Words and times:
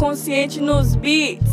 consciente 0.00 0.62
nos 0.62 0.96
beats. 0.96 1.49